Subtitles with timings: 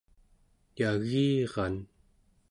[0.79, 1.75] yagiran